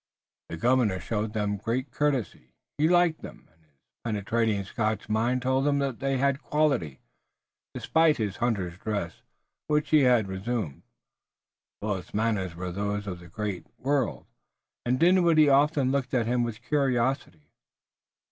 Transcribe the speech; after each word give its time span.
The 0.49 0.57
governor 0.57 0.99
showed 0.99 1.33
them 1.33 1.57
great 1.57 1.91
courtesy. 1.91 2.55
He 2.79 2.87
liked 2.89 3.21
them 3.21 3.47
and 3.53 3.63
his 3.63 3.75
penetrating 4.03 4.63
Scotch 4.63 5.07
mind 5.07 5.43
told 5.43 5.67
him 5.67 5.77
that 5.77 5.99
they 5.99 6.17
had 6.17 6.41
quality. 6.41 7.01
Despite 7.75 8.17
his 8.17 8.37
hunter's 8.37 8.79
dress, 8.79 9.21
which 9.67 9.91
he 9.91 9.99
had 9.99 10.27
resumed, 10.27 10.81
Willet's 11.83 12.15
manners 12.15 12.55
were 12.55 12.71
those 12.71 13.05
of 13.05 13.19
the 13.19 13.27
great 13.27 13.67
world, 13.77 14.25
and 14.87 14.99
Dinwiddie 14.99 15.49
often 15.49 15.91
looked 15.91 16.15
at 16.15 16.25
him 16.25 16.41
with 16.41 16.63
curiosity. 16.63 17.51